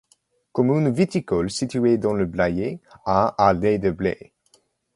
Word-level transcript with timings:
Commune 0.51 0.89
viticole 0.89 1.51
située 1.51 1.99
dans 1.99 2.15
le 2.15 2.25
Blayais 2.25 2.79
à 3.05 3.35
à 3.37 3.53
l'est 3.53 3.77
de 3.77 3.91
Blaye. 3.91 4.31